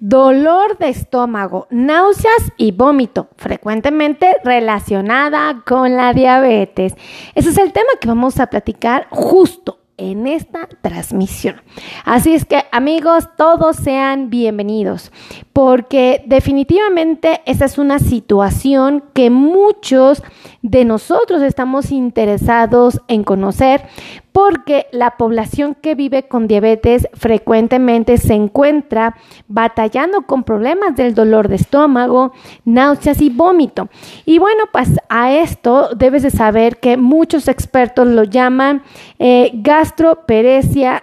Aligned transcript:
dolor 0.00 0.78
de 0.78 0.90
estómago, 0.90 1.66
náuseas 1.70 2.52
y 2.56 2.72
vómito, 2.72 3.28
frecuentemente 3.36 4.36
relacionada 4.44 5.62
con 5.66 5.96
la 5.96 6.12
diabetes. 6.12 6.94
Ese 7.34 7.50
es 7.50 7.58
el 7.58 7.72
tema 7.72 7.90
que 8.00 8.08
vamos 8.08 8.38
a 8.38 8.46
platicar 8.46 9.06
justo 9.10 9.78
en 9.98 10.28
esta 10.28 10.68
transmisión. 10.80 11.60
Así 12.04 12.32
es 12.32 12.44
que 12.44 12.64
amigos, 12.70 13.28
todos 13.36 13.76
sean 13.76 14.30
bienvenidos, 14.30 15.12
porque 15.52 16.22
definitivamente 16.26 17.42
esta 17.44 17.64
es 17.64 17.78
una 17.78 17.98
situación 17.98 19.04
que 19.12 19.28
muchos 19.28 20.22
de 20.62 20.84
nosotros 20.84 21.42
estamos 21.42 21.92
interesados 21.92 23.00
en 23.08 23.22
conocer, 23.22 23.82
porque 24.32 24.86
la 24.92 25.16
población 25.16 25.74
que 25.74 25.96
vive 25.96 26.24
con 26.24 26.46
diabetes 26.46 27.08
frecuentemente 27.14 28.18
se 28.18 28.34
encuentra 28.34 29.16
batallando 29.48 30.22
con 30.22 30.44
problemas 30.44 30.94
del 30.94 31.14
dolor 31.14 31.48
de 31.48 31.56
estómago, 31.56 32.32
náuseas 32.64 33.20
y 33.20 33.30
vómito. 33.30 33.88
Y 34.26 34.38
bueno, 34.38 34.64
pues 34.70 34.90
a 35.08 35.32
esto 35.32 35.90
debes 35.96 36.22
de 36.22 36.30
saber 36.30 36.78
que 36.78 36.96
muchos 36.96 37.48
expertos 37.48 38.06
lo 38.06 38.22
llaman 38.22 38.82
eh, 39.18 39.50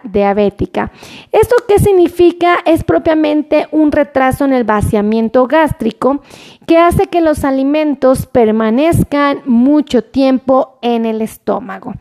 diabética. 0.03 0.91
¿Esto 1.31 1.55
qué 1.67 1.79
significa? 1.79 2.59
Es 2.65 2.85
propiamente 2.85 3.67
un 3.71 3.91
retraso 3.91 4.45
en 4.45 4.53
el 4.53 4.63
vaciamiento 4.63 5.45
gástrico 5.47 6.21
que 6.65 6.77
hace 6.77 7.07
que 7.07 7.21
los 7.21 7.43
alimentos 7.43 8.25
permanezcan 8.25 9.41
mucho 9.55 10.03
tiempo 10.03 10.77
en 10.81 11.05
el 11.05 11.21
estómago. 11.21 11.93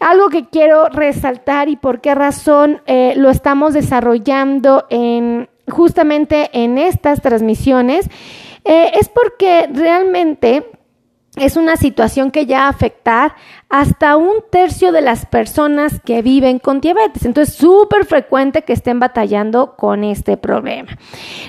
Algo 0.00 0.28
que 0.28 0.46
quiero 0.46 0.88
resaltar 0.88 1.68
y 1.68 1.76
por 1.76 2.00
qué 2.00 2.14
razón 2.14 2.82
eh, 2.86 3.14
lo 3.16 3.30
estamos 3.30 3.72
desarrollando 3.72 4.86
en, 4.90 5.48
justamente 5.68 6.50
en 6.52 6.78
estas 6.78 7.22
transmisiones 7.22 8.08
eh, 8.64 8.92
es 9.00 9.08
porque 9.08 9.68
realmente 9.72 10.66
es 11.40 11.56
una 11.56 11.76
situación 11.76 12.30
que 12.30 12.46
ya 12.46 12.68
afectar 12.68 13.34
hasta 13.68 14.16
un 14.16 14.36
tercio 14.50 14.92
de 14.92 15.02
las 15.02 15.26
personas 15.26 16.00
que 16.04 16.22
viven 16.22 16.58
con 16.58 16.80
diabetes. 16.80 17.24
Entonces, 17.24 17.54
súper 17.54 18.06
frecuente 18.06 18.62
que 18.62 18.72
estén 18.72 18.98
batallando 18.98 19.76
con 19.76 20.04
este 20.04 20.36
problema. 20.36 20.96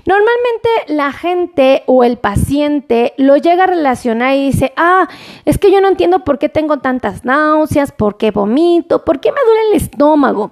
Normalmente 0.06 0.70
la 0.88 1.14
gente 1.14 1.84
o 1.86 2.04
el 2.04 2.17
paciente 2.17 3.14
lo 3.17 3.38
llega 3.38 3.64
a 3.64 3.67
relacionar 3.67 4.36
y 4.36 4.48
dice, 4.48 4.73
ah, 4.76 5.08
es 5.45 5.58
que 5.58 5.72
yo 5.72 5.80
no 5.80 5.88
entiendo 5.88 6.23
por 6.23 6.40
qué 6.40 6.50
tengo 6.50 6.78
tantas 6.80 7.23
náuseas, 7.23 7.92
por 7.92 8.17
qué 8.17 8.32
vomito, 8.32 9.06
por 9.06 9.20
qué 9.20 9.32
me 9.32 9.42
duele 9.45 9.62
el 9.72 9.78
estómago. 9.78 10.52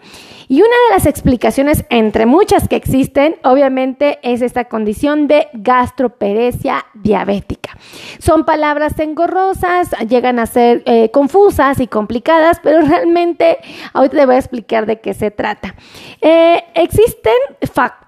Y 0.50 0.62
una 0.62 0.76
de 0.88 0.96
las 0.96 1.06
explicaciones, 1.06 1.84
entre 1.90 2.26
muchas 2.26 2.70
que 2.70 2.78
existen, 2.78 3.36
obviamente 3.44 4.20
es 4.22 4.42
esta 4.42 4.66
condición 4.66 5.28
de 5.28 5.48
gastroperesia 5.54 6.86
diabética. 6.94 7.78
Son 8.20 8.46
palabras 8.46 8.98
engorrosas, 9.00 9.90
llegan 10.08 10.40
a 10.40 10.46
ser 10.46 10.84
eh, 10.86 11.12
confusas 11.12 11.82
y 11.82 11.88
complicadas, 11.88 12.60
pero 12.64 12.82
realmente 12.82 13.58
ahorita 13.94 14.18
te 14.18 14.26
voy 14.26 14.36
a 14.36 14.40
explicar 14.40 14.86
de 14.86 15.02
qué 15.02 15.14
se 15.14 15.32
trata. 15.32 15.76
Eh, 16.22 16.64
existen 16.76 17.34
factores 17.74 18.07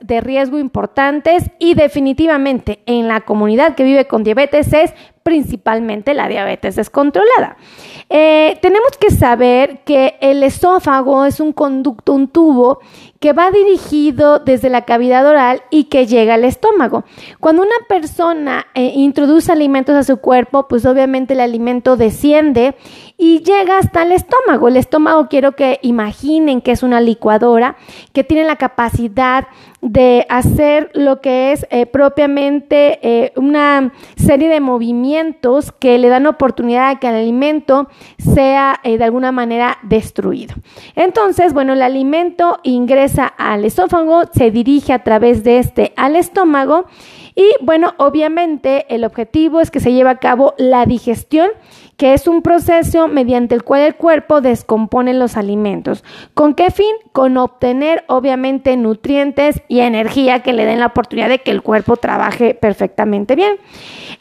de 0.00 0.20
riesgo 0.22 0.58
importantes 0.58 1.50
y 1.58 1.74
definitivamente 1.74 2.80
en 2.86 3.08
la 3.08 3.20
comunidad 3.20 3.74
que 3.74 3.84
vive 3.84 4.06
con 4.06 4.24
diabetes 4.24 4.72
es 4.72 4.94
principalmente 5.22 6.14
la 6.14 6.28
diabetes 6.28 6.76
descontrolada. 6.76 7.56
Eh, 8.08 8.58
tenemos 8.62 8.96
que 8.98 9.10
saber 9.10 9.80
que 9.84 10.16
el 10.20 10.42
esófago 10.42 11.26
es 11.26 11.40
un 11.40 11.52
conducto, 11.52 12.14
un 12.14 12.28
tubo 12.28 12.78
que 13.24 13.32
va 13.32 13.50
dirigido 13.50 14.38
desde 14.38 14.68
la 14.68 14.82
cavidad 14.82 15.26
oral 15.26 15.62
y 15.70 15.84
que 15.84 16.06
llega 16.06 16.34
al 16.34 16.44
estómago. 16.44 17.04
Cuando 17.40 17.62
una 17.62 17.70
persona 17.88 18.66
eh, 18.74 18.92
introduce 18.96 19.50
alimentos 19.50 19.94
a 19.94 20.04
su 20.04 20.18
cuerpo, 20.18 20.68
pues 20.68 20.84
obviamente 20.84 21.32
el 21.32 21.40
alimento 21.40 21.96
desciende 21.96 22.76
y 23.16 23.38
llega 23.38 23.78
hasta 23.78 24.02
el 24.02 24.12
estómago. 24.12 24.68
El 24.68 24.76
estómago 24.76 25.28
quiero 25.30 25.52
que 25.52 25.78
imaginen 25.80 26.60
que 26.60 26.72
es 26.72 26.82
una 26.82 27.00
licuadora 27.00 27.76
que 28.12 28.24
tiene 28.24 28.44
la 28.44 28.56
capacidad 28.56 29.46
de 29.80 30.26
hacer 30.28 30.90
lo 30.94 31.20
que 31.20 31.52
es 31.52 31.66
eh, 31.70 31.86
propiamente 31.86 32.98
eh, 33.02 33.32
una 33.36 33.92
serie 34.16 34.48
de 34.48 34.60
movimientos 34.60 35.72
que 35.72 35.98
le 35.98 36.08
dan 36.08 36.26
oportunidad 36.26 36.88
a 36.88 36.98
que 36.98 37.08
el 37.08 37.14
alimento 37.14 37.88
sea 38.18 38.80
de 38.82 39.02
alguna 39.02 39.30
manera 39.32 39.78
destruido. 39.82 40.54
Entonces, 40.94 41.52
bueno, 41.52 41.74
el 41.74 41.82
alimento 41.82 42.58
ingresa 42.62 43.13
al 43.18 43.64
esófago, 43.64 44.22
se 44.32 44.50
dirige 44.50 44.92
a 44.92 45.02
través 45.02 45.44
de 45.44 45.58
este 45.58 45.92
al 45.96 46.16
estómago 46.16 46.86
y 47.36 47.50
bueno, 47.62 47.94
obviamente 47.98 48.86
el 48.94 49.04
objetivo 49.04 49.60
es 49.60 49.70
que 49.70 49.80
se 49.80 49.92
lleve 49.92 50.10
a 50.10 50.18
cabo 50.18 50.54
la 50.56 50.86
digestión, 50.86 51.50
que 51.96 52.14
es 52.14 52.28
un 52.28 52.42
proceso 52.42 53.08
mediante 53.08 53.54
el 53.54 53.64
cual 53.64 53.82
el 53.82 53.96
cuerpo 53.96 54.40
descompone 54.40 55.14
los 55.14 55.36
alimentos. 55.36 56.04
¿Con 56.34 56.54
qué 56.54 56.70
fin? 56.70 56.94
Con 57.12 57.36
obtener 57.36 58.04
obviamente 58.08 58.76
nutrientes 58.76 59.62
y 59.68 59.80
energía 59.80 60.42
que 60.42 60.52
le 60.52 60.64
den 60.64 60.80
la 60.80 60.86
oportunidad 60.86 61.28
de 61.28 61.40
que 61.40 61.50
el 61.50 61.62
cuerpo 61.62 61.96
trabaje 61.96 62.54
perfectamente 62.54 63.34
bien. 63.34 63.56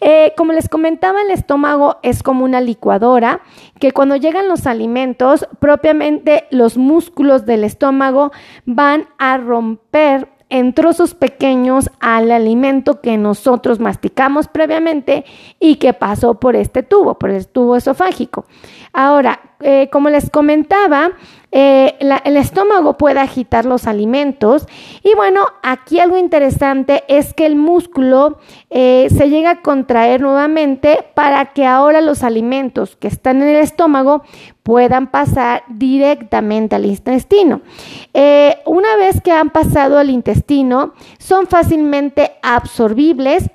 Eh, 0.01 0.33
como 0.35 0.53
les 0.53 0.67
comentaba, 0.67 1.21
el 1.21 1.31
estómago 1.31 1.97
es 2.01 2.23
como 2.23 2.45
una 2.45 2.61
licuadora 2.61 3.41
que 3.79 3.91
cuando 3.91 4.15
llegan 4.15 4.47
los 4.47 4.65
alimentos, 4.65 5.47
propiamente 5.59 6.45
los 6.49 6.77
músculos 6.77 7.45
del 7.45 7.63
estómago 7.63 8.31
van 8.65 9.07
a 9.17 9.37
romper 9.37 10.29
en 10.53 10.73
trozos 10.73 11.15
pequeños 11.15 11.89
al 11.99 12.29
alimento 12.29 13.01
que 13.01 13.17
nosotros 13.17 13.79
masticamos 13.79 14.47
previamente 14.47 15.25
y 15.59 15.77
que 15.77 15.93
pasó 15.93 16.35
por 16.35 16.55
este 16.55 16.83
tubo, 16.83 17.17
por 17.17 17.31
el 17.31 17.47
tubo 17.47 17.75
esofágico. 17.75 18.45
Ahora, 18.93 19.52
eh, 19.63 19.89
como 19.91 20.09
les 20.09 20.29
comentaba, 20.29 21.11
eh, 21.51 21.95
el 21.99 22.37
estómago 22.37 22.97
puede 22.97 23.19
agitar 23.19 23.65
los 23.65 23.87
alimentos 23.87 24.67
y 25.03 25.15
bueno, 25.15 25.45
aquí 25.61 25.99
algo 25.99 26.17
interesante 26.17 27.03
es 27.07 27.33
que 27.33 27.45
el 27.45 27.55
músculo 27.55 28.39
eh, 28.69 29.07
se 29.15 29.29
llega 29.29 29.51
a 29.51 29.61
contraer 29.61 30.21
nuevamente 30.21 31.05
para 31.13 31.53
que 31.53 31.65
ahora 31.65 32.01
los 32.01 32.23
alimentos 32.23 32.95
que 32.95 33.07
están 33.07 33.41
en 33.41 33.49
el 33.49 33.57
estómago 33.57 34.23
puedan 34.63 35.07
pasar 35.07 35.63
directamente 35.69 36.75
al 36.75 36.85
intestino. 36.85 37.61
una 38.65 38.95
vez 38.97 39.21
que 39.21 39.31
han 39.31 39.49
pasado 39.49 39.97
al 39.97 40.09
intestino, 40.09 40.93
son 41.19 41.47
fácilmente 41.47 42.33
absorbibles 42.41 43.49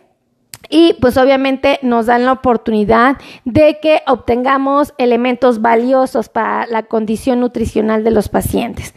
y 0.69 0.95
pues 1.01 1.17
obviamente 1.17 1.79
nos 1.83 2.06
dan 2.06 2.25
la 2.25 2.33
oportunidad 2.33 3.17
de 3.45 3.79
que 3.81 4.03
obtengamos 4.06 4.95
elementos 4.99 5.61
valiosos 5.61 6.29
para 6.29 6.67
la 6.67 6.84
condición 6.84 7.41
nutricional 7.41 8.05
de 8.05 8.11
los 8.11 8.29
pacientes. 8.29 8.95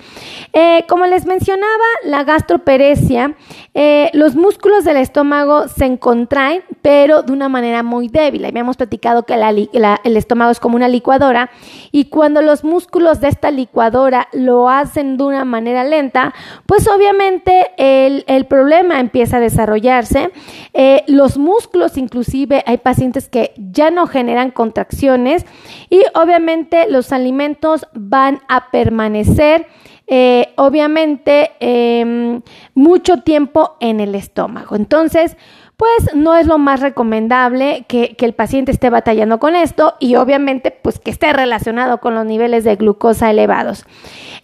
Eh, 0.54 0.86
como 0.88 1.06
les 1.06 1.26
mencionaba, 1.26 1.84
la 2.04 2.24
gastroperesia, 2.24 3.36
eh, 3.74 4.10
los 4.14 4.36
músculos 4.36 4.84
del 4.84 4.98
estómago 4.98 5.68
se 5.68 5.98
contraen, 5.98 6.64
pero 6.82 7.24
de 7.24 7.32
una 7.32 7.50
manera 7.50 7.84
muy 7.84 8.08
débil. 8.08 8.46
Habíamos 8.46 8.78
platicado 8.78 9.24
que 9.24 9.34
el 9.34 10.18
estómago 10.18 10.52
es 10.52 10.60
como 10.60 10.76
una 10.76 10.88
licuadora 10.88 11.52
y 11.92 12.06
cuando 12.06 12.42
los 12.42 12.64
músculos 12.64 13.22
de 13.22 13.28
esta 13.28 13.52
licuadora 13.52 14.28
lo 14.34 14.70
hacen 14.70 15.18
de 15.18 15.24
una 15.24 15.46
manera 15.46 15.84
lenta, 15.84 16.34
pues 16.66 16.88
obviamente 16.88 17.72
el, 17.78 18.46
problema 18.46 19.00
empieza 19.00 19.38
a 19.38 19.40
desarrollarse. 19.40 20.32
Eh, 20.74 21.04
los 21.08 21.38
músculos 21.38 21.98
inclusive 21.98 22.64
hay 22.66 22.78
pacientes 22.78 23.30
que 23.30 23.54
ya 23.58 23.92
no 23.92 24.08
generan 24.08 24.52
contracciones 24.52 25.46
y 25.90 26.04
obviamente 26.16 26.90
los 26.90 27.12
alimentos 27.12 27.88
van 27.94 28.40
a 28.48 28.72
permanecer 28.72 29.68
eh, 30.14 30.52
obviamente 30.58 31.52
em, 31.62 32.42
mucho 32.74 33.22
tiempo 33.22 33.78
en 33.80 34.02
el 34.02 34.14
estómago. 34.14 34.76
Entonces, 34.76 35.38
pues 35.82 36.14
no 36.14 36.36
es 36.36 36.46
lo 36.46 36.60
más 36.60 36.80
recomendable 36.80 37.86
que, 37.88 38.16
el 38.20 38.34
paciente 38.34 38.72
esté 38.72 38.92
batallando 38.92 39.40
con 39.40 39.56
esto 39.56 39.96
y 40.00 40.14
obviamente 40.14 40.70
pues 40.70 41.00
que 41.00 41.10
esté 41.10 41.34
relacionado 41.34 42.00
con 42.00 42.14
los 42.14 42.24
niveles 42.24 42.64
de 42.64 42.76
glucosa 42.76 43.32
elevados. 43.32 43.88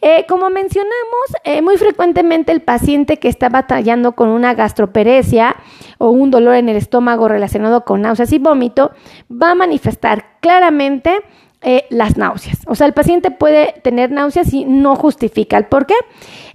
Eh, 0.02 0.26
como 0.28 0.50
mencionamos, 0.50 1.36
eh, 1.44 1.62
muy 1.62 1.78
frecuentemente 1.78 2.52
el 2.52 2.62
paciente 2.62 3.18
que 3.18 3.28
está 3.28 3.50
batallando 3.50 4.14
con 4.14 4.30
una 4.30 4.56
gastroperesia 4.56 5.56
o 6.00 6.10
un 6.10 6.32
dolor 6.32 6.56
en 6.56 6.70
el 6.70 6.76
estómago 6.76 7.28
relacionado 7.28 7.86
con 7.86 8.02
náuseas 8.02 8.34
y 8.34 8.40
vómito 8.40 8.90
va 9.32 9.52
a 9.52 9.56
manifestar 9.56 10.40
claramente 10.40 11.22
eh, 11.62 11.86
las 11.90 12.18
náuseas. 12.18 12.60
O 12.68 12.76
sea, 12.76 12.86
el 12.86 12.94
paciente 12.94 13.32
puede 13.32 13.74
tener 13.82 14.12
náuseas 14.12 14.54
y 14.54 14.64
no 14.64 14.96
justifica 14.96 15.58
el 15.58 15.66
por 15.66 15.88
qué. 15.88 15.96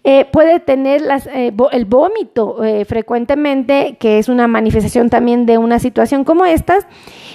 Eh, 0.05 0.27
puede 0.27 0.61
tener 0.61 1.03
eh, 1.35 1.53
el 1.73 1.85
vómito 1.87 2.59
frecuentemente, 2.87 3.97
que 3.99 4.21
es 4.21 4.29
una 4.29 4.47
manifestación 4.47 5.11
también 5.11 5.45
de 5.45 5.59
una 5.59 5.81
situación 5.81 6.23
como 6.23 6.45
estas. 6.45 6.87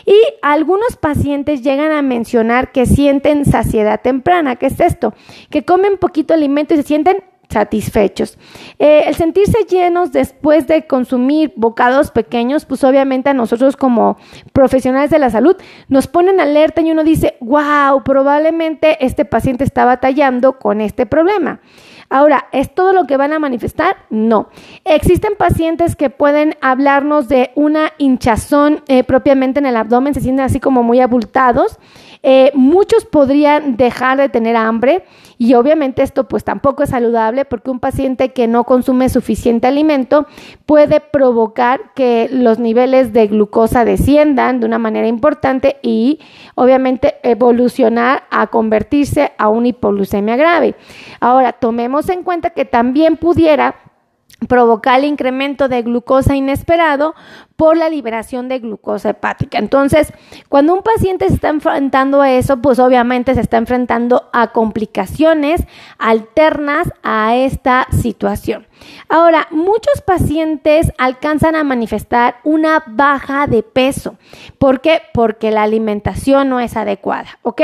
Y 0.06 0.16
algunos 0.42 0.96
pacientes 0.96 1.62
llegan 1.62 1.92
a 1.92 2.02
mencionar 2.02 2.72
que 2.72 2.86
sienten 2.86 3.44
saciedad 3.44 4.00
temprana. 4.02 4.56
¿Qué 4.56 4.68
es 4.68 4.80
esto? 4.80 5.14
Que 5.50 5.66
comen 5.66 5.98
poquito 5.98 6.34
alimento 6.34 6.74
y 6.74 6.78
se 6.78 6.84
sienten 6.84 7.18
satisfechos. 7.49 8.38
Eh, 8.79 9.03
el 9.07 9.15
sentirse 9.15 9.65
llenos 9.69 10.11
después 10.11 10.67
de 10.67 10.85
consumir 10.85 11.53
bocados 11.55 12.11
pequeños, 12.11 12.65
pues 12.65 12.83
obviamente 12.83 13.29
a 13.29 13.33
nosotros 13.33 13.77
como 13.77 14.17
profesionales 14.53 15.09
de 15.09 15.19
la 15.19 15.29
salud 15.29 15.55
nos 15.88 16.07
ponen 16.07 16.39
alerta 16.39 16.81
y 16.81 16.91
uno 16.91 17.03
dice, 17.03 17.38
wow, 17.39 18.03
probablemente 18.03 19.03
este 19.05 19.25
paciente 19.25 19.63
está 19.63 19.85
batallando 19.85 20.59
con 20.59 20.81
este 20.81 21.05
problema. 21.05 21.61
Ahora, 22.09 22.47
¿es 22.53 22.73
todo 22.73 22.94
lo 22.94 23.05
que 23.05 23.17
van 23.17 23.33
a 23.33 23.39
manifestar? 23.39 23.97
No. 24.09 24.47
Existen 24.85 25.33
pacientes 25.38 25.97
que 25.97 26.09
pueden 26.09 26.55
hablarnos 26.61 27.27
de 27.27 27.51
una 27.55 27.91
hinchazón 27.97 28.81
eh, 28.88 29.03
propiamente 29.03 29.59
en 29.59 29.65
el 29.65 29.75
abdomen, 29.75 30.13
se 30.13 30.21
sienten 30.21 30.45
así 30.45 30.61
como 30.61 30.83
muy 30.83 31.01
abultados. 31.01 31.77
Eh, 32.23 32.51
muchos 32.55 33.05
podrían 33.05 33.75
dejar 33.75 34.17
de 34.17 34.29
tener 34.29 34.55
hambre 34.55 35.03
y 35.38 35.54
obviamente 35.54 36.01
esto 36.01 36.28
pues 36.28 36.44
tampoco 36.44 36.84
es 36.84 36.89
saludable 36.89 37.45
porque 37.45 37.69
un 37.69 37.80
paciente 37.80 38.34
que 38.34 38.48
no 38.48 38.63
consume 38.63 39.10
suficiente 39.10 39.68
alimento 39.68 40.28
puede 40.66 41.00
provocar 41.00 41.94
que 41.94 42.28
los 42.31 42.60
niveles 42.60 43.13
de 43.13 43.28
glucosa 43.28 43.86
desciendan 43.86 44.60
de 44.60 44.66
una 44.66 44.80
manera 44.80 45.07
importante 45.07 45.78
y 45.81 46.19
obviamente 46.56 47.16
evolucionar 47.24 48.24
a 48.31 48.48
convertirse 48.48 49.31
a 49.38 49.50
una 49.50 49.69
hipoglucemia 49.69 50.36
grave. 50.36 50.75
Ahora, 51.19 51.54
tomemos 51.54 52.10
en 52.10 52.24
cuenta 52.24 52.51
que 52.51 52.66
también 52.66 53.18
pudiera 53.18 53.75
provocar 54.48 55.00
el 55.00 55.06
incremento 55.06 55.68
de 55.68 55.81
glucosa 55.81 56.36
inesperado 56.36 57.16
por 57.57 57.75
la 57.75 57.89
liberación 57.89 58.48
de 58.48 58.59
glucosa 58.59 59.09
hepática. 59.09 59.57
Entonces, 59.57 60.13
cuando 60.48 60.75
un 60.75 60.83
paciente 60.83 61.27
se 61.27 61.33
está 61.33 61.50
enfrentando 61.50 62.21
a 62.21 62.31
eso, 62.31 62.57
pues 62.62 62.80
obviamente 62.80 63.33
se 63.33 63.42
está 63.42 63.57
enfrentando 63.57 64.30
a 64.31 64.54
complicaciones 64.54 65.63
alternas 65.98 66.94
a 67.01 67.36
esta 67.36 67.88
situación. 67.92 68.68
Ahora, 69.09 69.48
muchos 69.50 70.01
pacientes 70.06 70.94
alcanzan 71.00 71.56
a 71.56 71.63
manifestar 71.63 72.36
una 72.44 72.83
baja 72.88 73.48
de 73.48 73.63
peso. 73.63 74.18
¿Por 74.59 74.81
qué? 74.81 75.01
Porque 75.12 75.50
la 75.50 75.63
alimentación 75.63 76.50
no 76.50 76.59
es 76.59 76.77
adecuada, 76.77 77.39
¿ok? 77.42 77.62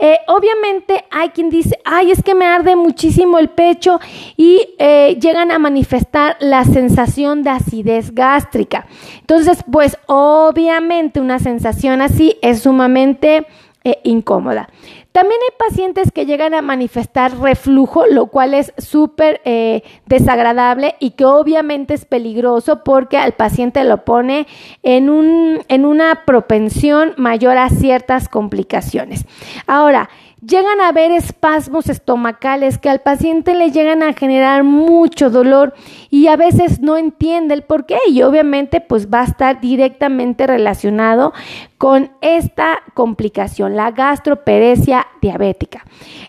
Eh, 0.00 0.18
obviamente 0.28 1.04
hay 1.10 1.30
quien 1.30 1.50
dice, 1.50 1.80
ay, 1.84 2.12
es 2.12 2.22
que 2.22 2.36
me 2.36 2.46
arde 2.46 2.76
muchísimo 2.76 3.38
el 3.40 3.48
pecho 3.48 3.98
y 4.36 4.74
eh, 4.78 5.18
llegan 5.20 5.50
a 5.50 5.58
manifestar 5.58 6.36
la 6.38 6.64
sensación 6.64 7.42
de 7.42 7.50
acidez 7.50 8.14
gástrica. 8.14 8.86
Entonces, 9.30 9.62
pues 9.70 9.98
obviamente 10.06 11.20
una 11.20 11.38
sensación 11.38 12.00
así 12.00 12.38
es 12.40 12.62
sumamente 12.62 13.46
eh, 13.84 13.98
incómoda. 14.02 14.70
También 15.12 15.38
hay 15.42 15.68
pacientes 15.68 16.12
que 16.12 16.24
llegan 16.24 16.54
a 16.54 16.62
manifestar 16.62 17.38
reflujo, 17.38 18.06
lo 18.06 18.28
cual 18.28 18.54
es 18.54 18.72
súper 18.78 19.42
eh, 19.44 19.82
desagradable 20.06 20.94
y 20.98 21.10
que 21.10 21.26
obviamente 21.26 21.92
es 21.92 22.06
peligroso 22.06 22.82
porque 22.84 23.18
al 23.18 23.32
paciente 23.32 23.84
lo 23.84 24.02
pone 24.06 24.46
en, 24.82 25.10
un, 25.10 25.60
en 25.68 25.84
una 25.84 26.24
propensión 26.24 27.12
mayor 27.18 27.58
a 27.58 27.68
ciertas 27.68 28.30
complicaciones. 28.30 29.26
Ahora, 29.66 30.08
llegan 30.48 30.80
a 30.80 30.88
haber 30.88 31.12
espasmos 31.12 31.88
estomacales 31.88 32.78
que 32.78 32.88
al 32.88 33.00
paciente 33.00 33.54
le 33.54 33.70
llegan 33.70 34.02
a 34.02 34.14
generar 34.14 34.64
mucho 34.64 35.30
dolor 35.30 35.74
y 36.10 36.28
a 36.28 36.36
veces 36.36 36.80
no 36.80 36.96
entiende 36.96 37.54
el 37.54 37.62
por 37.62 37.86
qué 37.86 37.98
y 38.08 38.22
obviamente 38.22 38.80
pues 38.80 39.08
va 39.08 39.20
a 39.20 39.24
estar 39.24 39.60
directamente 39.60 40.46
relacionado 40.46 41.32
con 41.78 42.10
esta 42.20 42.82
complicación, 42.94 43.76
la 43.76 43.92
gastroperecia 43.92 45.06
diabética. 45.22 45.84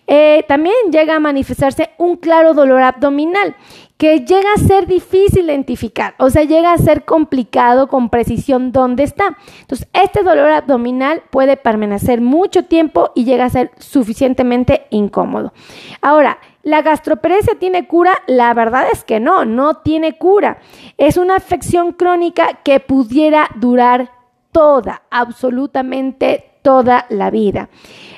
Eh, 0.05 0.45
también 0.47 0.75
llega 0.91 1.15
a 1.15 1.19
manifestarse 1.19 1.89
un 1.97 2.17
claro 2.17 2.53
dolor 2.53 2.83
abdominal 2.83 3.55
que 3.97 4.19
llega 4.19 4.53
a 4.53 4.59
ser 4.59 4.87
difícil 4.87 5.45
identificar, 5.45 6.15
o 6.19 6.29
sea, 6.29 6.43
llega 6.43 6.71
a 6.71 6.77
ser 6.77 7.03
complicado 7.03 7.89
con 7.89 8.09
precisión 8.09 8.71
dónde 8.71 9.03
está. 9.03 9.37
Entonces, 9.59 9.89
este 9.91 10.23
dolor 10.23 10.51
abdominal 10.51 11.23
puede 11.31 11.57
permanecer 11.57 12.21
mucho 12.21 12.63
tiempo 12.63 13.11
y 13.13 13.25
llega 13.25 13.45
a 13.45 13.49
ser 13.49 13.71
suficientemente 13.77 14.85
incómodo. 14.91 15.51
Ahora, 16.01 16.37
¿La 16.61 16.81
gastroperecia 16.81 17.55
tiene 17.57 17.87
cura? 17.87 18.11
La 18.27 18.53
verdad 18.53 18.87
es 18.91 19.05
que 19.05 19.21
no, 19.21 19.45
no 19.45 19.75
tiene 19.75 20.17
cura. 20.17 20.59
Es 20.97 21.15
una 21.15 21.37
afección 21.37 21.93
crónica 21.93 22.59
que 22.63 22.81
pudiera 22.81 23.49
durar 23.55 24.18
toda, 24.51 25.03
absolutamente 25.09 26.51
toda 26.61 27.05
la 27.09 27.29
vida. 27.29 27.69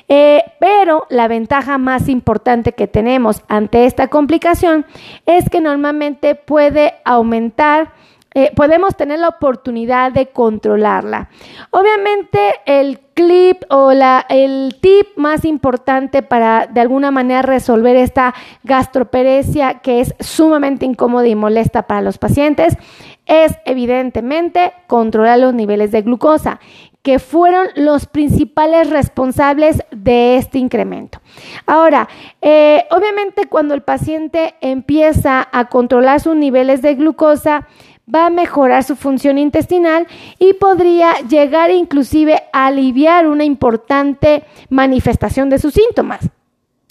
Eh, 0.08 0.42
pero 0.58 1.06
la 1.10 1.28
ventaja 1.28 1.78
más 1.78 2.08
importante 2.08 2.72
que 2.72 2.86
tenemos 2.86 3.42
ante 3.48 3.86
esta 3.86 4.08
complicación 4.08 4.84
es 5.26 5.48
que 5.48 5.60
normalmente 5.60 6.34
puede 6.34 6.94
aumentar 7.04 7.92
eh, 8.34 8.50
podemos 8.56 8.96
tener 8.96 9.18
la 9.18 9.28
oportunidad 9.28 10.10
de 10.10 10.28
controlarla. 10.28 11.28
Obviamente 11.70 12.54
el 12.64 12.98
clip 13.12 13.62
o 13.68 13.92
la, 13.92 14.24
el 14.26 14.76
tip 14.80 15.08
más 15.16 15.44
importante 15.44 16.22
para 16.22 16.66
de 16.66 16.80
alguna 16.80 17.10
manera 17.10 17.42
resolver 17.42 17.94
esta 17.96 18.34
gastroperecia 18.62 19.80
que 19.80 20.00
es 20.00 20.14
sumamente 20.18 20.86
incómoda 20.86 21.28
y 21.28 21.34
molesta 21.34 21.82
para 21.82 22.00
los 22.00 22.16
pacientes 22.16 22.78
es 23.26 23.52
evidentemente 23.64 24.72
controlar 24.86 25.38
los 25.38 25.54
niveles 25.54 25.92
de 25.92 26.02
glucosa 26.02 26.60
que 27.02 27.18
fueron 27.18 27.66
los 27.74 28.06
principales 28.06 28.88
responsables 28.88 29.82
de 29.90 30.36
este 30.36 30.58
incremento. 30.58 31.20
Ahora, 31.66 32.08
eh, 32.40 32.84
obviamente 32.90 33.46
cuando 33.48 33.74
el 33.74 33.82
paciente 33.82 34.54
empieza 34.60 35.48
a 35.50 35.68
controlar 35.68 36.20
sus 36.20 36.36
niveles 36.36 36.80
de 36.80 36.94
glucosa, 36.94 37.66
va 38.12 38.26
a 38.26 38.30
mejorar 38.30 38.84
su 38.84 38.96
función 38.96 39.38
intestinal 39.38 40.06
y 40.38 40.54
podría 40.54 41.14
llegar 41.28 41.70
inclusive 41.70 42.42
a 42.52 42.66
aliviar 42.66 43.26
una 43.26 43.44
importante 43.44 44.44
manifestación 44.68 45.50
de 45.50 45.58
sus 45.58 45.74
síntomas. 45.74 46.30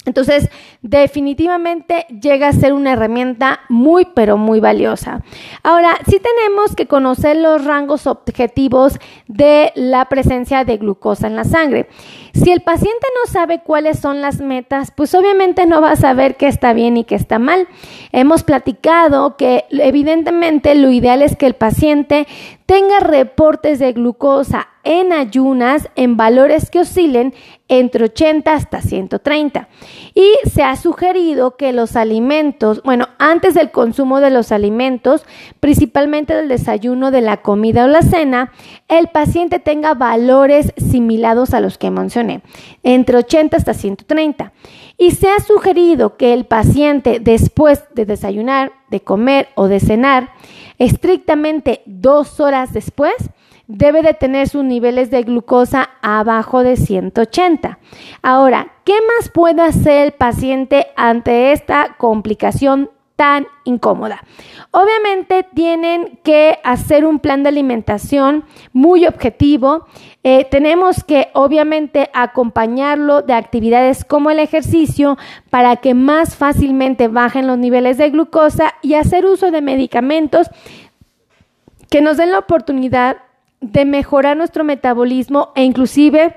Entonces, 0.06 0.50
definitivamente 0.82 2.08
llega 2.10 2.48
a 2.48 2.54
ser 2.54 2.74
una 2.74 2.94
herramienta 2.94 3.60
muy, 3.70 4.06
pero 4.16 4.36
muy 4.36 4.60
valiosa. 4.60 5.22
Ahora, 5.62 5.96
sí 6.08 6.20
tenemos 6.20 6.76
que 6.76 6.88
conocer 6.88 7.38
los 7.38 7.64
rangos 7.66 8.08
objetivos 8.08 8.98
de 9.28 9.72
la 9.76 10.06
presencia 10.06 10.66
de 10.66 10.78
glucosa 10.78 11.28
en 11.28 11.36
la 11.36 11.44
sangre. 11.44 11.88
Si 12.34 12.52
el 12.52 12.62
paciente 12.62 13.06
no 13.24 13.32
sabe 13.32 13.62
cuáles 13.62 14.00
son 14.00 14.22
las 14.22 14.42
metas, 14.42 14.90
pues 14.90 15.14
obviamente 15.14 15.68
no 15.68 15.82
va 15.82 15.92
a 15.92 15.96
saber 15.96 16.36
qué 16.36 16.48
está 16.48 16.74
bien 16.74 16.98
y 16.98 17.04
qué 17.04 17.14
está 17.14 17.38
mal. 17.38 17.68
Hemos 18.12 18.44
platicado 18.44 19.38
que 19.38 19.66
evidentemente 19.70 20.74
lo 20.74 20.90
ideal 20.90 21.22
es 21.22 21.36
que 21.36 21.46
el 21.46 21.54
paciente 21.54 22.28
tenga 22.66 23.02
reportes 23.02 23.80
de 23.80 23.94
glucosa 23.94 24.70
en 24.84 25.14
ayunas 25.14 25.90
en 25.96 26.18
valores 26.18 26.72
que 26.72 26.80
oscilen 26.80 27.34
entre 27.72 28.04
80 28.04 28.54
hasta 28.54 28.82
130. 28.82 29.70
Y 30.14 30.30
se 30.50 30.62
ha 30.62 30.76
sugerido 30.76 31.56
que 31.56 31.72
los 31.72 31.96
alimentos, 31.96 32.84
bueno, 32.84 33.08
antes 33.18 33.54
del 33.54 33.72
consumo 33.72 34.20
de 34.20 34.30
los 34.30 34.52
alimentos, 34.52 35.24
principalmente 35.62 36.36
del 36.36 36.50
desayuno, 36.50 37.12
de 37.12 37.22
la 37.22 37.38
comida 37.38 37.86
o 37.86 37.88
la 37.88 38.02
cena, 38.02 38.52
el 38.90 39.08
paciente 39.08 39.60
tenga 39.60 39.94
valores 39.94 40.74
similares 40.76 41.54
a 41.54 41.62
los 41.62 41.78
que 41.78 41.92
mencioné, 41.92 42.42
entre 42.84 43.18
80 43.18 43.56
hasta 43.56 43.74
130. 43.74 44.52
Y 44.98 45.12
se 45.12 45.30
ha 45.30 45.40
sugerido 45.40 46.18
que 46.18 46.34
el 46.34 46.44
paciente 46.44 47.22
después 47.22 47.86
de 47.96 48.06
desayunar, 48.06 48.74
de 48.90 49.00
comer 49.00 49.48
o 49.56 49.70
de 49.70 49.80
cenar, 49.80 50.34
estrictamente 50.78 51.84
dos 51.86 52.42
horas 52.42 52.74
después, 52.74 53.14
debe 53.78 54.02
de 54.02 54.14
tener 54.14 54.48
sus 54.48 54.64
niveles 54.64 55.12
de 55.12 55.24
glucosa 55.24 55.90
abajo 56.02 56.64
de 56.64 56.76
180. 56.76 57.80
Ahora, 58.22 58.74
¿qué 58.84 58.94
más 58.94 59.30
puede 59.30 59.62
hacer 59.62 60.08
el 60.08 60.12
paciente 60.12 60.88
ante 60.96 61.52
esta 61.52 61.96
complicación 61.98 62.90
tan 63.22 63.46
incómoda. 63.66 64.24
Obviamente 64.72 65.46
tienen 65.54 66.18
que 66.24 66.58
hacer 66.64 67.06
un 67.06 67.20
plan 67.20 67.44
de 67.44 67.50
alimentación 67.50 68.46
muy 68.74 69.06
objetivo. 69.06 69.86
Eh, 70.24 70.48
tenemos 70.50 71.04
que 71.04 71.28
obviamente 71.34 72.10
acompañarlo 72.16 73.22
de 73.22 73.34
actividades 73.34 74.06
como 74.06 74.32
el 74.32 74.40
ejercicio 74.40 75.20
para 75.52 75.76
que 75.76 75.94
más 75.94 76.36
fácilmente 76.36 77.10
bajen 77.10 77.46
los 77.46 77.60
niveles 77.60 78.00
de 78.00 78.10
glucosa 78.10 78.74
y 78.82 78.96
hacer 78.96 79.28
uso 79.28 79.52
de 79.52 79.62
medicamentos 79.62 80.50
que 81.92 82.02
nos 82.02 82.18
den 82.18 82.32
la 82.32 82.40
oportunidad 82.40 83.18
de 83.62 83.86
mejorar 83.86 84.36
nuestro 84.36 84.64
metabolismo 84.64 85.52
e 85.56 85.64
inclusive 85.64 86.36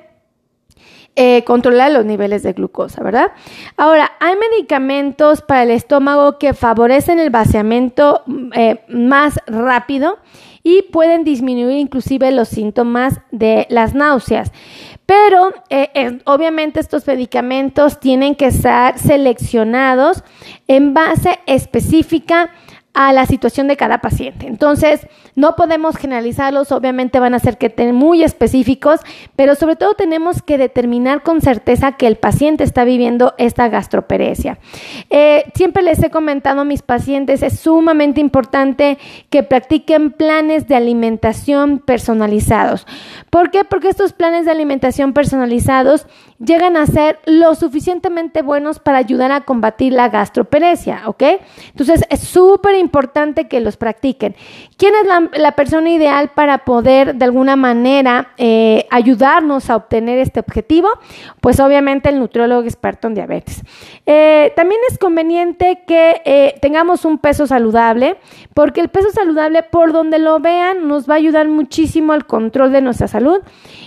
eh, 1.16 1.45
controlar 1.45 1.93
los 1.93 2.04
niveles 2.04 2.43
de 2.43 2.54
glucosa, 2.54 3.02
¿verdad? 3.02 3.33
Ahora, 3.76 4.12
hay 4.19 4.35
medicamentos 4.37 5.43
para 5.43 5.62
el 5.62 5.71
estómago 5.71 6.38
que 6.38 6.54
favorecen 6.54 7.21
el 7.21 7.31
vaciamiento 7.31 8.23
mm, 8.26 8.50
eh, 8.54 8.85
más 8.88 9.38
rápido 9.47 10.19
y 10.64 10.83
pueden 10.83 11.23
disminuir 11.23 11.76
inclusive 11.76 12.33
los 12.33 12.49
síntomas 12.49 13.21
de 13.31 13.66
las 13.71 13.95
náuseas. 13.95 14.50
Pero 15.07 15.52
eh, 15.71 16.19
obviamente 16.25 16.81
estos 16.81 17.07
medicamentos 17.07 18.00
tienen 18.00 18.35
que 18.35 18.50
ser 18.50 18.99
seleccionados 18.99 20.25
en 20.66 20.95
base 20.95 21.38
específica 21.47 22.50
a 22.94 23.12
la 23.12 23.26
situación 23.26 23.66
de 23.66 23.76
cada 23.76 23.98
paciente. 23.98 24.46
Entonces, 24.46 25.06
no 25.34 25.56
podemos 25.56 25.96
generalizarlos, 25.96 26.70
obviamente 26.70 27.18
van 27.18 27.34
a 27.34 27.40
ser 27.40 27.58
que 27.58 27.68
muy 27.92 28.22
específicos, 28.22 29.00
pero 29.34 29.56
sobre 29.56 29.74
todo 29.74 29.94
tenemos 29.94 30.42
que 30.42 30.58
determinar 30.58 31.24
con 31.24 31.40
certeza 31.40 31.92
que 31.92 32.06
el 32.06 32.16
paciente 32.16 32.62
está 32.62 32.84
viviendo 32.84 33.34
esta 33.36 33.68
gastroperecia. 33.68 34.58
Eh, 35.10 35.44
siempre 35.54 35.82
les 35.82 36.02
he 36.02 36.10
comentado 36.10 36.60
a 36.60 36.64
mis 36.64 36.82
pacientes, 36.82 37.42
es 37.42 37.58
sumamente 37.58 38.20
importante 38.20 38.98
que 39.28 39.42
practiquen 39.42 40.12
planes 40.12 40.68
de 40.68 40.76
alimentación 40.76 41.80
personalizados. 41.80 42.86
¿Por 43.28 43.50
qué? 43.50 43.64
Porque 43.64 43.88
estos 43.88 44.12
planes 44.12 44.44
de 44.44 44.52
alimentación 44.52 45.12
personalizados 45.12 46.06
llegan 46.38 46.76
a 46.76 46.86
ser 46.86 47.18
lo 47.26 47.54
suficientemente 47.54 48.42
buenos 48.42 48.78
para 48.78 48.98
ayudar 48.98 49.32
a 49.32 49.42
combatir 49.42 49.92
la 49.92 50.08
gastroperecia, 50.08 51.02
¿ok? 51.06 51.22
Entonces 51.68 52.02
es 52.10 52.20
súper 52.20 52.76
importante 52.76 53.48
que 53.48 53.60
los 53.60 53.76
practiquen. 53.76 54.34
¿Quién 54.76 54.94
es 54.94 55.38
la, 55.38 55.52
persona 55.52 55.90
ideal 55.90 56.30
para 56.34 56.58
poder 56.58 57.14
de 57.14 57.24
alguna 57.24 57.56
manera 57.56 58.32
eh, 58.36 58.86
ayudarnos 58.90 59.70
a 59.70 59.76
obtener 59.76 60.18
este 60.18 60.40
objetivo? 60.40 60.88
Pues 61.40 61.60
obviamente 61.60 62.08
el 62.08 62.18
nutriólogo 62.18 62.62
experto 62.62 63.06
en 63.06 63.14
diabetes. 63.14 63.62
Eh, 64.06 64.52
también 64.56 64.80
es 64.90 64.98
conveniente 64.98 65.82
que 65.86 66.20
eh, 66.24 66.58
tengamos 66.60 67.04
un 67.04 67.18
peso 67.18 67.46
saludable, 67.46 68.16
porque 68.52 68.80
el 68.80 68.88
peso 68.88 69.10
saludable, 69.10 69.62
por 69.62 69.92
donde 69.92 70.18
lo 70.18 70.40
vean, 70.40 70.88
nos 70.88 71.08
va 71.08 71.14
a 71.14 71.18
ayudar 71.18 71.48
muchísimo 71.48 72.12
al 72.12 72.26
control 72.26 72.72
de 72.72 72.80
nuestra 72.80 73.08
salud. 73.08 73.40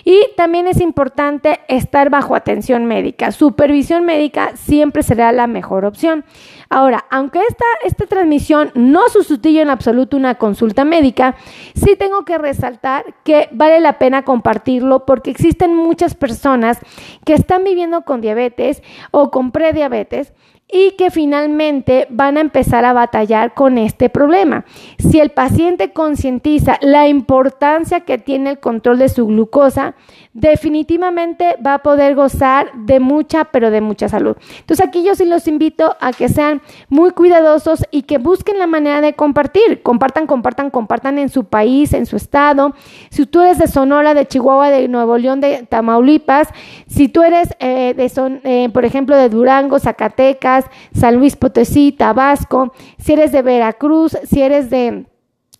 Y 0.05 0.19
también 0.37 0.67
es 0.67 0.79
importante 0.79 1.59
estar 1.67 2.09
bajo 2.09 2.36
atención 2.37 2.85
médica. 2.85 3.31
Supervisión 3.31 4.05
médica 4.05 4.51
siempre 4.55 5.03
será 5.03 5.31
la 5.31 5.47
mejor 5.47 5.85
opción. 5.85 6.25
Ahora, 6.69 7.05
aunque 7.09 7.39
esta, 7.47 7.65
esta 7.83 8.05
transmisión 8.07 8.71
no 8.73 9.07
sustituye 9.09 9.61
en 9.61 9.69
absoluto 9.69 10.17
una 10.17 10.35
consulta 10.35 10.85
médica, 10.85 11.35
sí 11.75 11.95
tengo 11.97 12.25
que 12.25 12.37
resaltar 12.37 13.05
que 13.23 13.49
vale 13.51 13.79
la 13.79 13.99
pena 13.99 14.23
compartirlo 14.23 15.05
porque 15.05 15.31
existen 15.31 15.75
muchas 15.75 16.15
personas 16.15 16.79
que 17.25 17.33
están 17.33 17.63
viviendo 17.63 18.01
con 18.01 18.21
diabetes 18.21 18.81
o 19.11 19.31
con 19.31 19.51
prediabetes 19.51 20.33
y 20.69 20.91
que 20.97 21.11
finalmente 21.11 22.07
van 22.09 22.37
a 22.37 22.41
empezar 22.41 22.83
a 22.83 22.93
batallar 22.93 23.53
con 23.53 23.77
este 23.77 24.09
problema. 24.09 24.65
Si 24.97 25.19
el 25.19 25.29
paciente 25.29 25.93
concientiza 25.93 26.77
la 26.81 27.07
importancia 27.07 28.01
que 28.01 28.17
tiene 28.17 28.49
el 28.51 28.59
control 28.59 28.99
de 28.99 29.09
su 29.09 29.27
glucosa, 29.27 29.95
definitivamente 30.37 31.55
va 31.65 31.73
a 31.73 31.77
poder 31.79 32.13
gozar 32.13 32.71
de 32.75 32.99
mucha, 32.99 33.45
pero 33.45 33.71
de 33.71 33.81
mucha 33.81 34.07
salud. 34.07 34.37
Entonces 34.59 34.85
aquí 34.85 35.03
yo 35.03 35.15
sí 35.15 35.25
los 35.25 35.47
invito 35.47 35.95
a 35.99 36.13
que 36.13 36.29
sean 36.29 36.61
muy 36.89 37.09
cuidadosos 37.09 37.83
y 37.89 38.03
que 38.03 38.19
busquen 38.19 38.59
la 38.59 38.67
manera 38.67 39.01
de 39.01 39.13
compartir. 39.13 39.81
Compartan, 39.81 40.27
compartan, 40.27 40.69
compartan 40.69 41.17
en 41.17 41.29
su 41.29 41.45
país, 41.45 41.91
en 41.93 42.05
su 42.05 42.17
estado. 42.17 42.75
Si 43.09 43.25
tú 43.25 43.41
eres 43.41 43.57
de 43.57 43.67
Sonora, 43.67 44.13
de 44.13 44.27
Chihuahua, 44.27 44.69
de 44.69 44.87
Nuevo 44.87 45.17
León, 45.17 45.41
de 45.41 45.65
Tamaulipas, 45.67 46.49
si 46.85 47.07
tú 47.07 47.23
eres 47.23 47.49
eh, 47.59 47.95
de, 47.97 48.07
son, 48.07 48.39
eh, 48.43 48.69
por 48.71 48.85
ejemplo, 48.85 49.17
de 49.17 49.29
Durango, 49.29 49.79
Zacatecas, 49.79 50.65
San 50.93 51.15
Luis 51.15 51.35
Potosí, 51.35 51.91
Tabasco, 51.91 52.73
si 52.99 53.13
eres 53.13 53.31
de 53.31 53.41
Veracruz, 53.41 54.15
si 54.23 54.43
eres 54.43 54.69
de 54.69 55.07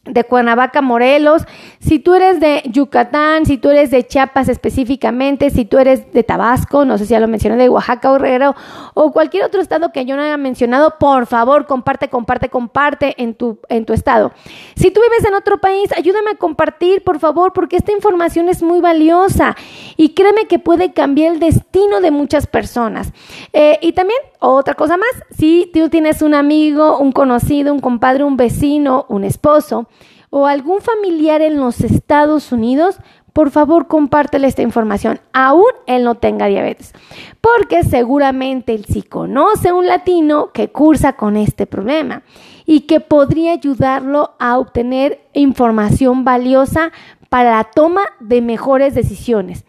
de 0.08 0.24
Cuernavaca, 0.24 0.82
Morelos, 0.82 1.44
si 1.80 2.00
tú 2.00 2.14
eres 2.14 2.40
de 2.40 2.64
Yucatán, 2.66 3.46
si 3.46 3.58
tú 3.58 3.70
eres 3.70 3.92
de 3.92 4.06
Chiapas 4.06 4.50
específicamente, 4.50 5.50
si 5.50 5.66
tú 5.66 5.78
eres 5.78 6.12
de 6.14 6.24
Tabasco, 6.24 6.86
no 6.86 6.98
sé 6.98 7.06
si 7.06 7.12
ya 7.12 7.20
lo 7.20 7.28
mencioné, 7.28 7.58
de 7.58 7.70
Oaxaca 7.70 8.12
o 8.12 8.16
Herrero, 8.16 8.56
o 8.94 9.12
cualquier 9.12 9.44
otro 9.44 9.62
estado 9.62 9.92
que 9.92 10.06
yo 10.06 10.16
no 10.16 10.22
haya 10.22 10.38
mencionado, 10.38 10.96
por 11.00 11.26
favor, 11.28 11.66
comparte, 11.66 12.10
comparte, 12.10 12.50
comparte 12.50 13.16
en 13.22 13.36
tu, 13.36 13.60
en 13.70 13.86
tu 13.86 13.94
estado. 13.94 14.32
Si 14.76 14.92
tú 14.92 15.02
vives 15.02 15.26
en 15.26 15.36
otro 15.36 15.60
país, 15.60 15.92
ayúdame 15.96 16.32
a 16.32 16.36
compartir, 16.36 17.04
por 17.04 17.20
favor, 17.20 17.54
porque 17.54 17.78
esta 17.78 17.92
información 17.92 18.50
es 18.50 18.62
muy 18.62 18.80
valiosa 18.80 19.56
y 19.96 20.10
créeme 20.10 20.46
que 20.48 20.60
puede 20.60 20.94
cambiar 20.94 21.34
el 21.34 21.40
destino 21.40 22.02
de 22.02 22.12
muchas 22.12 22.48
personas. 22.48 23.12
Eh, 23.54 23.80
y 23.82 23.94
también, 23.94 24.20
otra 24.40 24.74
cosa 24.74 24.98
más, 24.98 25.10
si 25.38 25.70
tú 25.74 25.90
tienes 25.90 26.22
un 26.22 26.34
amigo, 26.34 26.98
un 26.98 27.12
conocido, 27.12 27.74
un 27.74 27.80
compadre, 27.80 28.24
un 28.24 28.38
vecino, 28.38 29.06
un 29.10 29.24
esposo, 29.24 29.88
o 30.30 30.48
algún 30.48 30.82
familiar 30.82 31.42
en 31.42 31.58
los 31.58 31.82
Estados 31.82 32.52
Unidos, 32.52 32.98
por 33.34 33.52
favor 33.52 33.88
compártele 33.88 34.48
esta 34.48 34.64
información, 34.64 35.20
aún 35.32 35.70
él 35.86 36.04
no 36.04 36.16
tenga 36.16 36.48
diabetes, 36.48 36.94
porque 37.40 37.84
seguramente 37.84 38.74
él 38.74 38.86
sí 38.86 39.04
conoce 39.04 39.72
un 39.72 39.86
latino 39.86 40.52
que 40.52 40.70
cursa 40.70 41.14
con 41.14 41.38
este 41.38 41.68
problema 41.68 42.24
y 42.66 42.82
que 42.82 43.00
podría 43.00 43.54
ayudarlo 43.54 44.32
a 44.40 44.58
obtener 44.58 45.22
información 45.34 46.24
valiosa 46.26 46.92
para 47.30 47.52
la 47.52 47.64
toma 47.66 48.02
de 48.20 48.42
mejores 48.42 48.96
decisiones. 48.96 49.66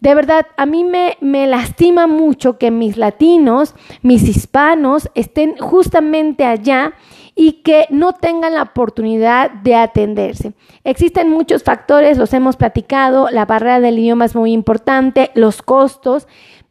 De 0.00 0.14
verdad, 0.14 0.46
a 0.56 0.66
mí 0.66 0.84
me, 0.84 1.16
me, 1.20 1.46
lastima 1.46 2.06
mucho 2.06 2.58
que 2.58 2.70
mis 2.70 2.96
latinos, 2.96 3.74
mis 4.02 4.24
hispanos, 4.24 5.10
estén 5.14 5.56
justamente 5.58 6.44
allá 6.44 6.92
y 7.38 7.62
que 7.62 7.86
no 7.90 8.14
tengan 8.14 8.54
la 8.54 8.62
oportunidad 8.62 9.50
de 9.50 9.76
atenderse. 9.76 10.54
Existen 10.82 11.30
muchos 11.30 11.62
factores, 11.62 12.16
los 12.16 12.32
hemos 12.32 12.56
platicado, 12.56 13.28
la 13.30 13.44
barrera 13.44 13.78
del 13.78 13.98
idioma 13.98 14.24
es 14.24 14.34
muy 14.34 14.52
importante, 14.52 15.30
los 15.34 15.60
costos, 15.60 16.26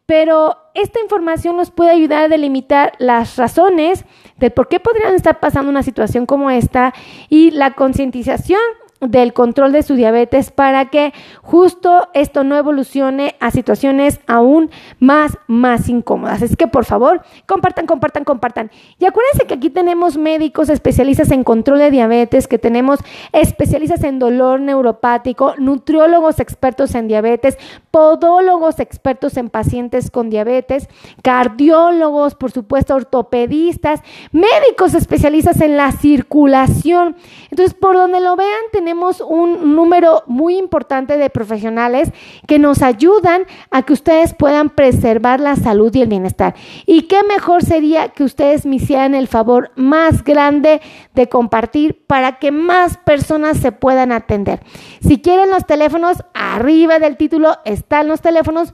pero 0.08 0.58
esta 0.74 1.00
información 1.00 1.56
nos 1.56 1.72
puede 1.72 1.92
ayudar 1.92 2.24
a 2.24 2.28
delimitar 2.28 2.94
las 2.98 3.38
razones 3.38 4.06
de 4.38 4.50
por 4.52 4.68
qué 4.68 4.80
podrían 4.80 5.14
estar 5.14 5.40
pasando 5.40 5.70
una 5.70 5.84
situación 5.84 6.26
como 6.26 6.50
esta 6.50 6.94
y 7.30 7.52
la 7.52 7.74
concientización 7.74 8.60
del 9.02 9.34
control 9.34 9.74
de 9.74 9.84
su 9.84 9.96
diabetes 9.96 10.52
para 10.52 10.86
que 10.86 11.14
justo 11.42 12.08
esto 12.14 12.44
no 12.44 12.56
evolucione 12.56 13.36
a 13.42 13.52
situaciones 13.52 14.22
aún 14.26 14.72
más, 15.00 15.38
más 15.48 15.90
incómodas. 15.90 16.42
Es 16.42 16.56
que 16.56 16.68
por 16.68 16.86
favor, 16.86 17.22
compartan, 17.46 17.88
compartan, 17.88 18.24
compartan. 18.24 18.72
Y 18.98 19.06
acuérdense 19.06 19.48
que 19.48 19.56
aquí 19.56 19.70
tenemos 19.70 20.18
médicos 20.18 20.70
especialistas 20.70 21.32
en 21.32 21.44
control 21.44 21.80
de 21.80 21.92
diabetes, 21.92 22.48
que 22.48 22.58
tenemos 22.58 23.00
especialistas 23.34 24.04
en 24.04 24.18
dolor 24.18 24.62
neuropático, 24.62 25.56
nutriólogos 25.58 26.40
expertos 26.40 26.96
en 26.96 27.08
diabetes, 27.08 27.58
podólogos 27.92 28.80
expertos 28.80 29.36
en 29.38 29.50
pacientes 29.50 30.10
con 30.10 30.30
diabetes, 30.30 30.88
cardiólogos, 31.22 32.36
por 32.36 32.52
supuesto, 32.52 32.96
ortopedistas, 32.96 34.02
médicos 34.32 34.94
especialistas 34.94 35.60
en 35.60 35.76
la 35.76 35.92
circulación. 35.92 37.18
Entonces, 37.52 37.74
por 37.74 37.96
donde 37.96 38.22
lo 38.22 38.36
vean, 38.36 38.50
tenemos 38.72 38.85
un 39.28 39.76
número 39.76 40.24
muy 40.28 40.58
importante 40.58 41.18
de 41.18 41.30
profesionales 41.30 42.12
que 42.48 42.60
nos 42.60 42.82
ayudan 42.82 43.44
a 43.72 43.84
que 43.84 43.94
ustedes 43.94 44.34
puedan 44.34 44.70
preservar 44.70 45.40
la 45.40 45.56
salud 45.56 45.94
y 45.96 46.02
el 46.02 46.08
bienestar. 46.08 46.56
Y 46.86 47.04
qué 47.04 47.24
mejor 47.24 47.64
sería 47.64 48.10
que 48.10 48.24
ustedes 48.24 48.66
me 48.66 48.78
hicieran 48.78 49.16
el 49.16 49.28
favor 49.28 49.72
más 49.76 50.24
grande 50.24 50.82
de 51.14 51.30
compartir 51.30 52.06
para 52.06 52.40
que 52.40 52.52
más 52.52 52.98
personas 52.98 53.58
se 53.58 53.72
puedan 53.72 54.12
atender. 54.12 54.62
Si 55.02 55.22
quieren 55.22 55.50
los 55.50 55.66
teléfonos, 55.66 56.24
arriba 56.34 57.00
del 57.00 57.18
título 57.18 57.58
están 57.66 58.08
los 58.08 58.22
teléfonos 58.22 58.74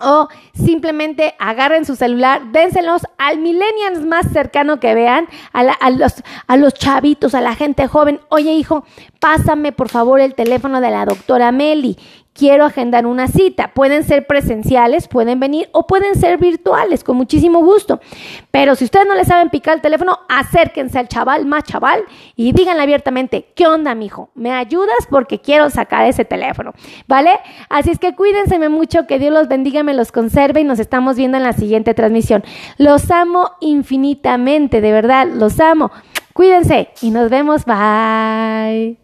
o 0.00 0.28
simplemente 0.54 1.34
agarren 1.38 1.84
su 1.84 1.96
celular, 1.96 2.52
dénselos 2.52 3.02
al 3.18 3.38
millennials 3.38 4.04
más 4.04 4.30
cercano 4.32 4.80
que 4.80 4.94
vean, 4.94 5.28
a, 5.52 5.90
los, 5.90 6.14
a 6.46 6.56
los 6.56 6.74
chavitos, 6.74 7.34
a 7.34 7.40
la 7.40 7.54
gente 7.54 7.86
joven. 7.86 8.20
Oye, 8.28 8.52
hijo, 8.52 8.84
pásame 9.20 9.72
por 9.72 9.88
favor 9.88 10.20
el 10.20 10.34
teléfono 10.34 10.80
de 10.80 10.90
la 10.90 11.04
doctora 11.04 11.52
Meli 11.52 11.96
quiero 12.32 12.64
agendar 12.64 13.06
una 13.06 13.28
cita. 13.28 13.72
Pueden 13.74 14.04
ser 14.04 14.26
presenciales, 14.26 15.08
pueden 15.08 15.40
venir 15.40 15.68
o 15.72 15.86
pueden 15.86 16.14
ser 16.14 16.38
virtuales, 16.38 17.04
con 17.04 17.16
muchísimo 17.16 17.60
gusto. 17.60 18.00
Pero 18.50 18.74
si 18.74 18.84
ustedes 18.84 19.06
no 19.06 19.14
le 19.14 19.24
saben 19.24 19.50
picar 19.50 19.74
el 19.74 19.82
teléfono, 19.82 20.20
acérquense 20.28 20.98
al 20.98 21.08
chaval 21.08 21.46
más 21.46 21.64
chaval 21.64 22.04
y 22.36 22.52
díganle 22.52 22.82
abiertamente, 22.82 23.52
¿qué 23.54 23.66
onda, 23.66 23.94
mijo? 23.94 24.30
¿Me 24.34 24.52
ayudas? 24.52 25.06
Porque 25.10 25.40
quiero 25.40 25.70
sacar 25.70 26.06
ese 26.06 26.24
teléfono, 26.24 26.72
¿vale? 27.06 27.38
Así 27.68 27.90
es 27.90 27.98
que 27.98 28.14
cuídense 28.14 28.58
mucho, 28.68 29.06
que 29.06 29.18
Dios 29.18 29.32
los 29.32 29.48
bendiga, 29.48 29.82
me 29.82 29.94
los 29.94 30.12
conserve 30.12 30.60
y 30.60 30.64
nos 30.64 30.78
estamos 30.78 31.16
viendo 31.16 31.36
en 31.36 31.42
la 31.42 31.52
siguiente 31.52 31.94
transmisión. 31.94 32.44
Los 32.78 33.10
amo 33.10 33.52
infinitamente, 33.60 34.80
de 34.80 34.92
verdad, 34.92 35.26
los 35.26 35.58
amo. 35.60 35.90
Cuídense 36.32 36.88
y 37.00 37.10
nos 37.10 37.28
vemos. 37.30 37.64
Bye. 37.64 39.01